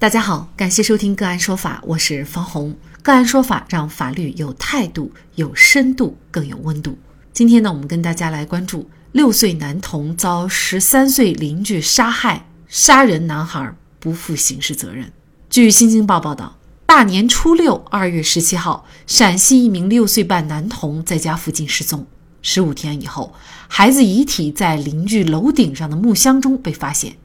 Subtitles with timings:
[0.00, 2.72] 大家好，感谢收听个案说法，我是方红。
[3.02, 6.96] 个案说法让法律有态度、有深度、更有温度。
[7.32, 15.10] 今天呢，我们跟大家来关注六岁男童遭十三岁邻居杀害，杀人男孩不负刑事责任。
[15.50, 16.56] 据《新京报》报道，
[16.86, 22.06] 大年初六，二月十七号，陕西一名六岁半男童在家附近失踪。
[22.40, 23.34] 十五天以后，
[23.66, 27.16] 孩子遗体在邻居楼顶上的木箱中被发现。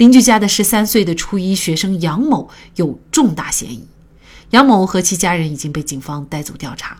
[0.00, 3.86] 邻居家的十三岁的初一学生杨某有重大嫌疑，
[4.48, 6.96] 杨某和其家人已经被警方带走调查。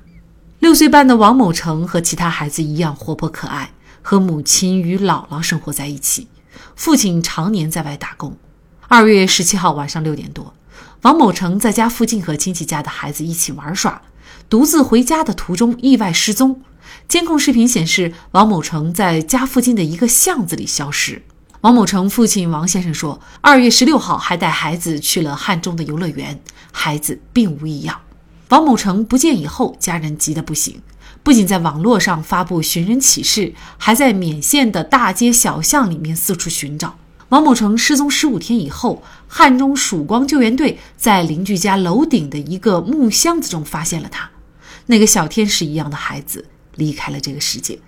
[0.58, 3.70] 六岁半的王某成和其他孩子一样活泼可爱，
[4.02, 6.28] 和母亲与姥姥生活在一起，
[6.76, 8.36] 父亲常年在外打工。
[8.86, 10.52] 二月十七号晚上六点多，
[11.00, 14.02] 王某成在家附近和亲戚家的孩子一起玩耍，
[14.50, 16.60] 独自回家的途中意外失踪。
[17.08, 21.22] 监控视频显示，王某成在家附近的一个巷子里消失。
[21.62, 26.40] 王某成父亲王先生说，二月十六号还带孩子去了汉中的游乐园，
[26.72, 28.00] 孩子并无异样。
[28.48, 30.80] 王某成不见以后，家人急得不行，
[31.22, 36.96] 不仅在网络上发布寻人启事，还在勉县的大街小巷里面四处寻找。
[37.28, 44.30] 王某成失踪十五天以后，汉中曙光救援队在邻居家楼顶的一个木箱子中发现了他，
[44.86, 47.78] 那个小天使一样的孩子离开了这个世界。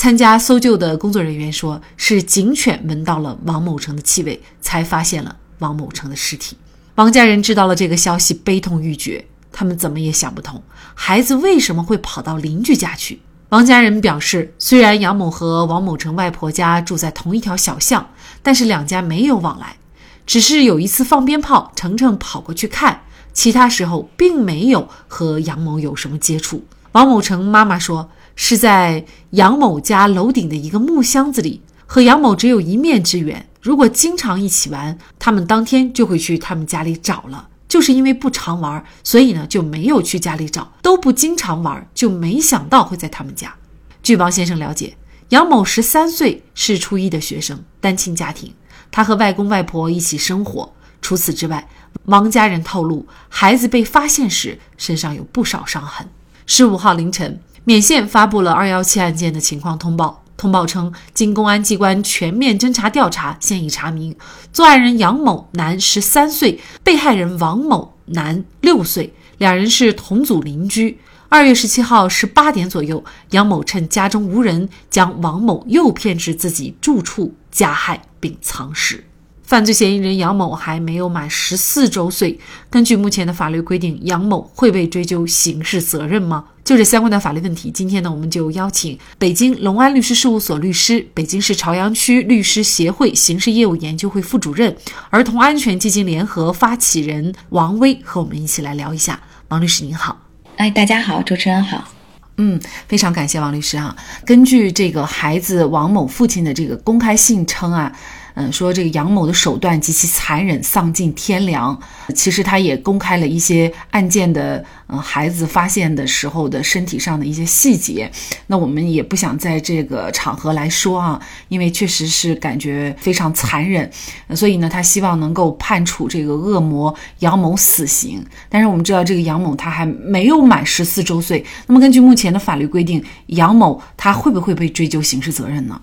[0.00, 6.56] 参加搜救的工作人员说，是警犬闻到了王某成的气味，才发现了王某成的尸体。
[6.94, 9.22] 王家人知道了这个消息，悲痛欲绝。
[9.52, 10.62] 他们怎么也想不通，
[10.94, 13.20] 孩子为什么会跑到邻居家去。
[13.50, 18.08] 王家人表示，虽然杨某和王某成外婆家住在同一条小巷，
[18.42, 19.76] 但是两家没有往来。
[20.24, 23.02] 只是有一次放鞭炮，程程跑过去看，
[23.34, 26.64] 其他时候并没有和杨某有什么接触。
[26.92, 28.10] 王某成妈妈说。
[28.36, 33.46] 是在杨某家楼顶的一个木箱子里，和杨某只有一面之缘。
[33.60, 37.48] 如果经常一起玩，他们当天就会去他们家里找了。
[37.68, 40.72] 就是因为不常玩，所以呢就没有去家里找。
[40.82, 43.54] 都不经常玩，就没想到会在他们家。
[44.02, 44.96] 据王先生了解，
[45.28, 48.52] 杨某十三岁，是初一的学生，单亲家庭，
[48.90, 50.72] 他和外公外婆一起生活。
[51.00, 51.68] 除此之外，
[52.06, 56.08] 王家人透露，孩子被发现时身上有不少伤痕。
[56.46, 57.40] 十五号凌晨。
[57.64, 60.24] 缅县发布了“二幺七”案件的情况通报。
[60.36, 64.16] 通报称，经公安机关全面侦查调查，现已查明，
[64.54, 70.98] 作案人杨某男，十三岁；被害人王某男，六岁，两人是同组邻居。
[71.28, 79.04] 二月十七号十八点左右，杨某趁家中无人，将王某诱骗至自己住处加害并藏尸。
[79.50, 82.38] 犯罪嫌疑人杨某还没有满十四周岁，
[82.70, 86.44] 根据目前的法律规定，杨某会被追究刑事责任吗？
[86.62, 94.76] 就这相关的法律问题，今天呢，我们就邀请北京隆安律师事务所律师、北京市朝阳区律师协会刑事业务研究会副主任、
[95.10, 99.18] 儿童安全基金联合发起人王威和我们一起来聊一下。
[99.48, 100.16] 王律师您好，
[100.58, 101.88] 哎，大家好，主持人好，
[102.36, 103.96] 嗯，非常感谢王律师啊。
[104.24, 107.92] 根据这个孩子王某父亲的这个公开信称啊。
[108.34, 111.78] 嗯，说这个杨某的手段极其残忍，丧尽天良。
[112.14, 118.10] 其实他也公开了一些案件的，嗯，孩子发现的时候的身体上的一些细节。
[118.46, 123.90] 那我们也不想在这个场合来说啊，因为确实是感觉非常残忍。
[124.34, 128.24] 所以呢，他希望能够判处这个恶魔杨某死刑。
[128.48, 131.44] 但是我们知道，这个杨某他还没有满十四周岁。
[131.66, 135.80] 那么根据目前的法律规定，杨某他会不会被追究刑事责任呢？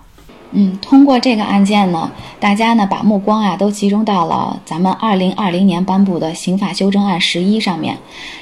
[0.52, 2.10] 嗯，通过这个案件呢，
[2.40, 7.98] 大家呢把目光啊都集中到了咱们二零二零年颁布的刑法修正案十一上面，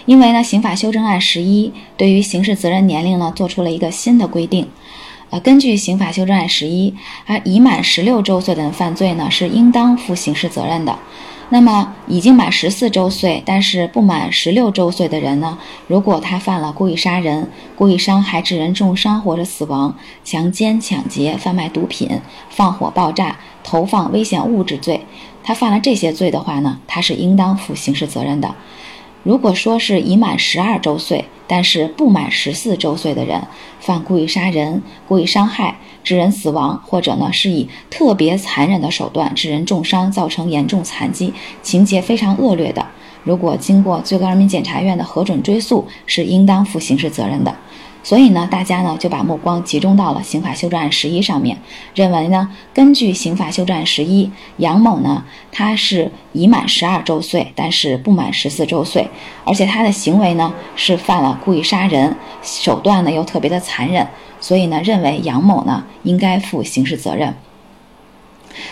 [0.06, 4.68] 因为呢刑法修正案十一对于刑事责任年龄呢做出了一个新的规定，
[5.32, 6.94] 呃，根据刑法修正案十一，
[7.26, 10.98] 而已满十六周岁的人犯罪呢是应当负刑事责任的。
[11.50, 15.57] 那么已经满十四周岁，但是不满十六周岁的人呢？
[15.88, 22.19] 如果他犯了故意杀人、故意伤害致人重伤或者死亡、强奸、抢劫、贩卖毒品、
[22.50, 25.06] 放火、爆炸、投放危险物质罪，
[25.44, 28.56] 他犯了这些罪的话呢，他是应当负刑事责任的。
[29.25, 33.42] 如果说是已满十二周岁，但是不满十四周岁的人
[33.80, 41.33] 犯故意杀人、故意伤害致人死亡，或者呢是以特别残忍的手段致人重伤，造成严重残疾，
[41.63, 42.86] 情节非常恶劣的，
[43.25, 47.54] 如果经过最高人民检察院的核准追诉，是应当负刑事责任的。
[48.01, 51.57] 所以呢，大家呢就把目光集中到了刑法修正案十一上面，
[51.95, 59.10] 认为呢，根据刑法修正案十一，杨某呢他是已满十二周岁，但是不满十四周岁，
[59.44, 64.07] 而且他的行为呢是犯了故意杀人，手段呢又特别的残忍，
[64.39, 67.33] 所以呢认为杨某呢应该负刑事责任。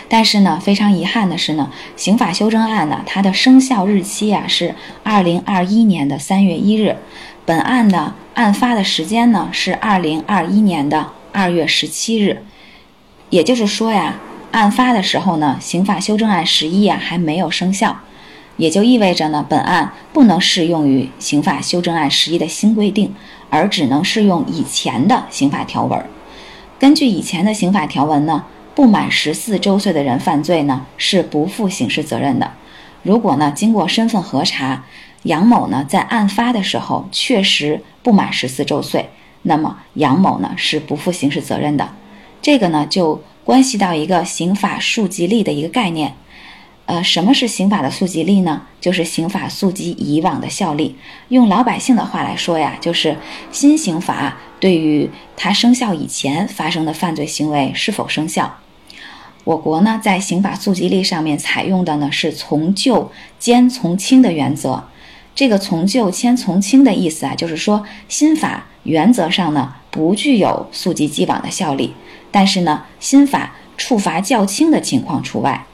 [0.08, 6.96] 但是呢，非常遗憾的是呢，刑法修正案呢，它的生效日期啊是二零二一年的三月一日，
[7.44, 12.42] 本案呢案发的时间呢是二零二一年的二月十七日，
[13.30, 14.16] 也就是说呀，
[14.52, 17.98] 案发的时候呢，刑法修正案十一啊还没有生效。
[18.56, 23.12] 也就意味着呢，本案不能适用于刑法修正案十一的新规定，
[23.50, 26.00] 而只能适用以前的刑法条文。
[26.78, 32.52] 根据以前的刑法条文呢，不满十四周岁的人犯罪呢是不负刑事责任的。
[33.02, 34.84] 如果呢经过身份核查，
[35.22, 39.10] 杨某呢在案发的时候确实不满十四周岁，
[39.42, 41.88] 那么杨某呢是不负刑事责任的。
[42.42, 46.14] 这个呢就关系到一个刑法溯及力的一个概念。
[46.86, 48.60] 呃，什么是刑法的溯及力呢？
[48.78, 50.96] 就是刑法溯及以往的效力。
[51.28, 53.16] 用老百姓的话来说呀，就是
[53.50, 58.54] 新刑法对于它生效以前发生的犯罪行为是否生效。
[59.44, 64.84] 我国呢，在刑法溯及力上面采用的呢是从旧兼从轻的原则。
[65.34, 71.92] 这个从旧兼从轻的意思啊，就是说新法原则上呢不具有溯及既往的效力，
[72.30, 75.66] 但是呢，新法处罚较轻的情况除外。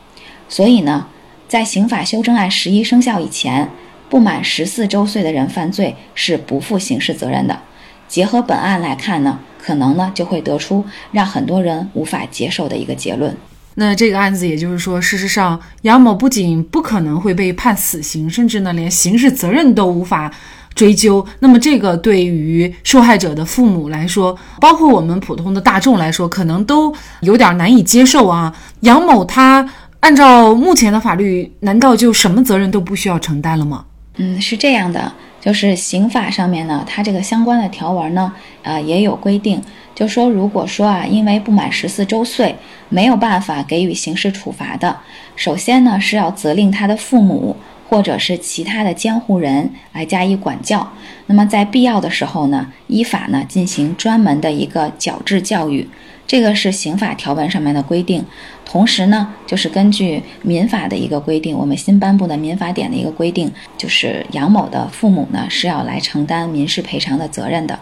[0.49, 1.07] 所以呢，
[1.47, 3.69] 在刑法修正案十一生效以前，
[4.09, 7.61] 不满十四周岁的人犯罪是不负刑事责任的。
[8.09, 13.37] 结合本案来看呢，可能呢就会得出让很多人无法接受的一个结论。
[13.81, 20.31] 那这个案子也就是说，事实上杨某不仅不可能会被判死刑，甚至呢连刑事责任都无法
[20.75, 21.27] 追究。
[21.39, 28.55] 那么这个对于受害者的父母来说，包括我们普通的大众来说，可能都有点难以接受啊。
[28.81, 29.67] 杨某他。
[30.01, 33.85] 按照目前的法律，难道就什么责任都不需要承担了吗？
[34.17, 38.33] 嗯，是这样的，就是刑法上面呢，它这个相关的条文呢，
[38.63, 39.61] 呃，也有规定，
[39.95, 42.55] 就说如果说啊，因为不满十四周岁，
[42.91, 44.99] 没有办法给予刑事处罚的，
[45.35, 47.57] 首先呢是要责令他的父母
[47.89, 50.87] 或者是其他的监护人来加以管教，
[51.27, 55.89] 那么在必要的时候呢，依法呢进行专门的一个矫治教育。
[56.31, 58.25] 这个是刑法条文上面的规定，
[58.65, 67.77] 同时呢，就是根据民法的一个规定，我们新颁布的民法典的一个规定，就是杨某的父母呢是要来承担民事赔偿的责任的。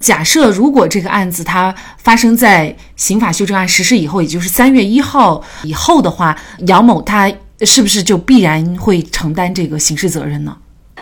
[0.00, 10.56] 假设如果这个案子它发生在刑法修正案实施以后，也就是三月一号以后的话，杨某他是不是就必然会承担这个刑事责任呢？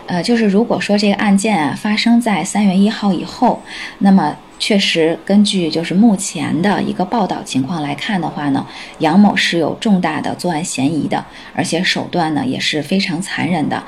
[0.04, 3.62] 呃，就是如果说这个案件啊发生在三月一号以后，
[4.00, 4.36] 那么。
[4.60, 8.64] 确实，根据就是目前的一个报道情况来看的话呢，
[8.98, 11.24] 杨某是有重大的作案嫌疑的，
[11.54, 13.82] 而且手段呢也是非常残忍的。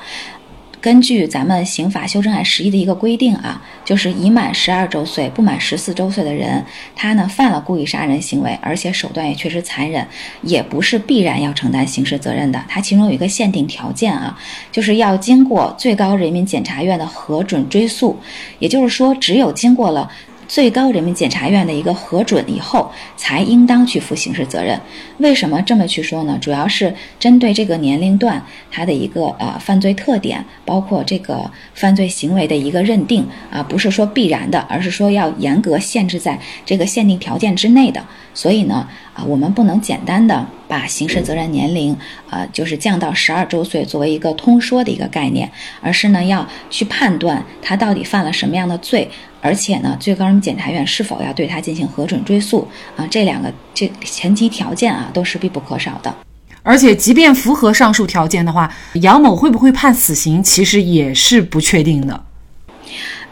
[0.81, 10.05] 根据咱们刑法修正案十一的一个规定啊，就是已满十二周岁不满十四周岁的人，他呢犯了故意杀人行为，而且手段也确实残忍，
[10.41, 12.61] 也不是必然要承担刑事责任的。
[12.67, 14.37] 它其中有一个限定条件啊，
[14.71, 18.19] 就是要经过最高人民检察院的核准追诉，
[18.59, 20.11] 也就是说，只有经过了。
[20.53, 24.79] 最高人民检察院的一个核准以后，才应当去负刑事责任。
[25.17, 26.37] 为什么这么去说呢？
[26.39, 28.39] 主要是针对这个年龄段
[28.69, 38.05] 他的一个呃犯罪特点，包括这个犯罪行为的一个认定啊，不是说必然的，而是说要严格限制在这个限定条件之内的。
[38.35, 41.95] 所以呢，啊，我们不能简单的把刑事责任年龄
[42.27, 45.47] 啊，就是降到十二周岁作为一个通说的一个概念，
[45.81, 49.07] 而是呢要去判断他到底犯了什么样的罪。
[49.39, 53.05] 而且呢，最高人民检察院是否要对他进行核准追诉啊？
[53.05, 56.11] 这两个这前提条件啊，都是必不可少的。
[56.63, 62.23] 而且，即便符合上述条件的话，杨某会不会判死刑，其实也是不确定的。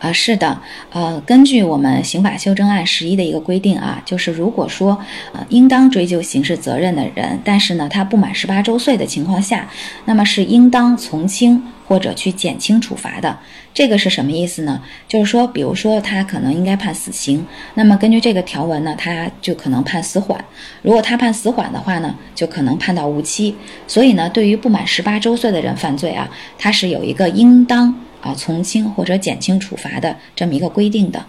[0.01, 0.59] 呃，是的，
[0.91, 4.97] 呃，根据我们刑法修正案十一的一个规定啊，就是如果说
[5.31, 9.69] 呃应当追究刑事责任的人，但是呢他不满十八周岁的情况下，
[10.05, 13.37] 那么是应当从轻或者去减轻处罚的。
[13.75, 14.81] 这个是什么意思呢？
[15.07, 20.43] 就是说，比如说他可能应该判死刑，那么根据这个条文呢，他就可能判死缓。
[20.81, 23.55] 如果他判死缓的话呢，就可能判到无期。
[23.85, 26.27] 所以呢，对于不满十八周岁的人犯罪啊，
[26.57, 27.93] 他是有一个应当。
[28.21, 31.25] 啊，从轻或者减轻处罚的这么一个规定的，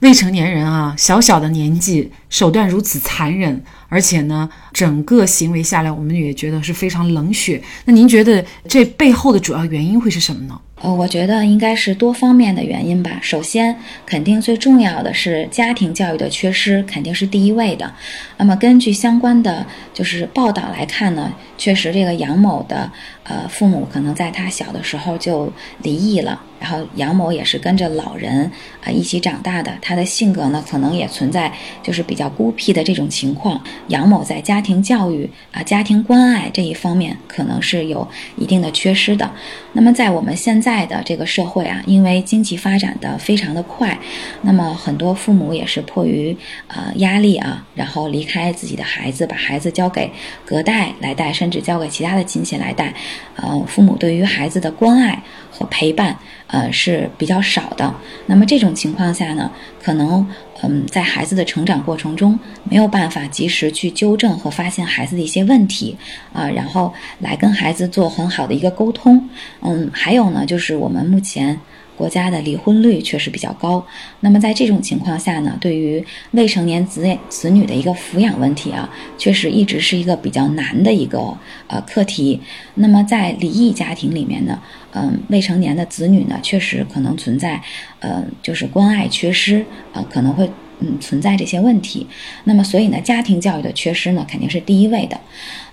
[0.00, 7.62] 未成年人啊，小小的年纪，手段如此残忍，而且呢，整个行为下来，我们也觉得是非常冷血。
[7.84, 10.60] 那您觉得这背后的主要原因会是什么呢？
[10.84, 13.18] 呃，我觉得应该是多方面的原因吧。
[13.22, 13.74] 首先，
[14.04, 17.90] 肯定最重要的是家庭教育的缺失，肯定是第一位的。
[18.36, 25.50] 那么，根据相关的就是报道来看呢，确实这个杨某的呃父母可能在他小的时候就
[25.80, 26.38] 离异了。
[26.60, 28.50] 然后杨某也是跟着老人
[28.82, 33.62] 啊一起长大的，他的性格呢可能也存在就是比较孤僻的这种情况。
[33.88, 39.30] 杨某在家庭教育啊、家庭关爱这一方面可能是有一定的缺失的。
[39.74, 43.96] 那么在我们现在在的这个社会啊，因为经济发展的非常的快，
[44.42, 50.10] 那么很多父母也是迫于呃压力啊，然后离开自己的孩子，把孩子交给
[50.44, 52.92] 隔代来带，甚至交给其他的亲戚来带。
[53.36, 56.18] 呃，父母对于孩子的关爱和陪伴。
[56.46, 57.92] 呃是比较少的，
[58.26, 59.50] 那么这种情况下呢，
[59.82, 60.24] 可能
[60.68, 65.96] 嗯在孩子的成长过程中没有办法及时去纠正和发现孩子的一些问题
[66.32, 69.28] 啊，然后来跟孩子做很好的一个沟通，
[69.60, 71.58] 嗯，还有呢就是我们目前。
[71.96, 73.84] 国家的离婚率确实比较高，
[74.20, 81.36] 那么在这种情况下呢，对于未成年子子女的一个抚养问题啊，确实一直是一个比较难的一个
[81.66, 82.40] 呃课题。
[82.74, 84.60] 那么在离异家庭里面呢，
[84.92, 87.60] 嗯，未成年的子女呢，确实可能存在
[88.00, 90.50] 嗯就是关爱缺失啊，可能会。
[90.80, 92.06] 嗯，存在这些问题，
[92.44, 95.18] 那么所以呢，家庭教育的缺失呢，肯定是第一位的。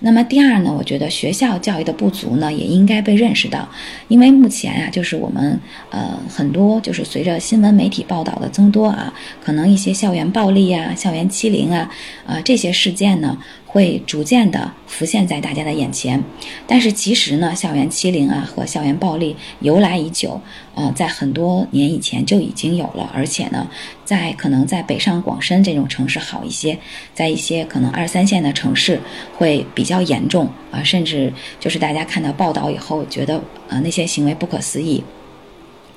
[0.00, 3.68] 那么第二呢，我觉得学校教育的不足呢，也应该被认识到。
[4.08, 5.58] 因为目前啊，就是我们
[5.90, 11.90] 呃很多就是随着新闻媒体报道的增多啊，可能一些校园暴力啊、校园欺凌啊
[12.26, 13.36] 啊这些事件呢。
[13.72, 16.22] 会逐渐的浮现在大家的眼前，
[16.66, 20.38] 但是其实呢，校园欺凌啊和校园暴力由来已久，
[20.74, 23.66] 呃，在很多年以前就已经有了，而且呢，
[24.04, 26.78] 在可能在北上广深这种城市好一些，
[27.14, 29.00] 在一些可能二三线的城市
[29.38, 35.02] 会比较严重啊，甚至就是大家看到报道以后觉得呃那些行为不可思议。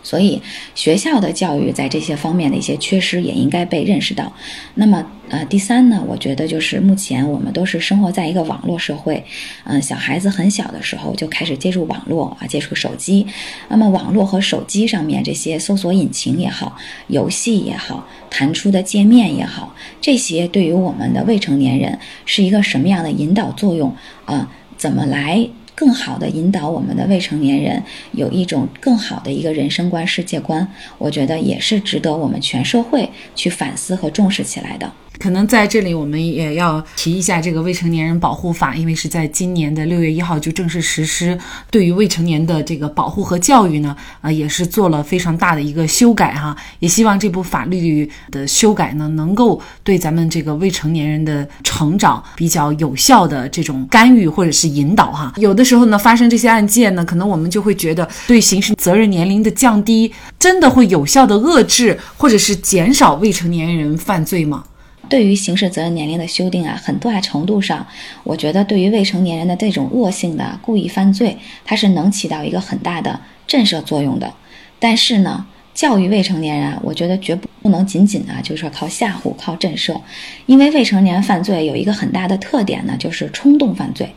[0.05, 0.39] 所以，
[0.75, 4.31] 学校的教育在这些方面的一些缺失也应该被认识到。
[4.75, 9.25] 那么，呃，第三呢，我觉得就是目前我们都是生活在一个网络社会，
[9.63, 13.25] 嗯，小孩子很小的时候就开始接触网络啊，接触手机。
[13.67, 23.91] 那么，网络和手机上面这些搜索引擎也好，游戏也好，弹出的界面也好，这些对于我们的未成年人是一个什么样的引导作用
[24.25, 24.51] 啊？
[24.77, 25.49] 怎么来？
[25.75, 30.65] 更好的引导我们的未成年人有一种更好的一个人生观、世界观，
[30.97, 34.91] 我觉得也是值得我们全社会去反思和重视起来的。
[35.19, 41.37] 可能在这里，我们也要提一下这个未成年人保护法，因为是在今年的六月一号就正式实施。
[41.71, 46.55] 对于未成年的这个保护和教育呢，呃，也是做了非常大的一个修改哈。
[46.79, 55.33] 也希望这部法律的修改呢，能够对咱们这个未成年人的成长比较有效的这种干预或者是引导哈。
[55.37, 64.63] 有的时候呢，发生这些案件呢，可能我们就会觉得，对刑事责任年龄的降低，真的会有效的遏制或者是减少未成年人犯罪吗？
[65.09, 67.85] 对于刑事责任年龄的修订啊，很大程度上，
[68.23, 74.33] 我觉得对于未成年人的这种恶性的故意犯罪，它是能起到一个很大的震慑作用的。
[74.79, 79.99] 但是呢，教育未成年人啊，我觉得绝不不能仅仅啊，就是说靠吓唬、靠震慑，
[80.45, 84.13] 因为未成年犯罪有一个很大的特点呢，就是冲动犯罪。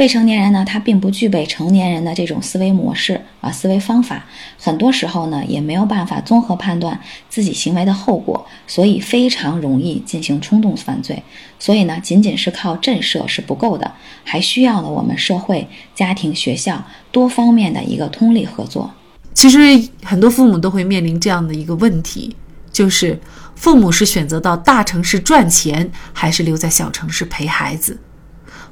[0.00, 4.24] 未成年人呢，他并不具备成年人的这种思维模式啊，思维方法，
[4.58, 11.22] 很多时候呢，也没有办法综合判断自己行为的后果，所以非常容易进行冲动犯罪。
[11.58, 13.92] 所以呢，仅仅是靠震慑是不够的，
[14.24, 18.90] 还需要呢我们社会、家庭、学校多方面的一个通力合作。
[19.34, 19.58] 其实
[20.02, 22.34] 很多父母都会面临这样的一个问题，
[22.72, 23.20] 就是
[23.54, 28.00] 父母是选择到大城市赚钱，还是留在小城市陪孩子？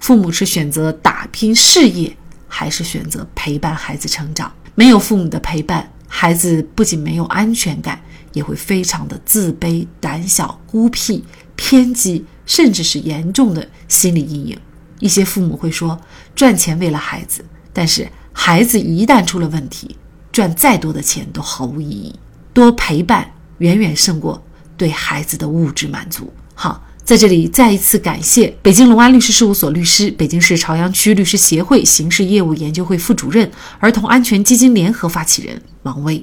[0.00, 4.52] 父母是选择打拼事业，还是选择陪伴孩子成长？
[4.74, 8.00] 没有父母的陪伴，孩子不仅没有安全感，
[8.32, 11.24] 也会非常的自卑、胆小、孤僻、
[11.56, 14.58] 偏激，甚至是严重的心理阴影。
[15.00, 16.00] 一些父母会说
[16.34, 19.96] ：“赚钱为了孩子，但是孩子一旦出了问题，
[20.32, 22.14] 赚再多的钱都毫无意义。
[22.52, 24.42] 多陪伴远远胜过
[24.76, 26.84] 对孩子的物质满足。”好。
[27.08, 36.22] 在这里再一次感谢北京隆安律师事务所律师、北京市朝阳区律师协会刑事业务研究会副主任、儿童安全基金联合发起人王威。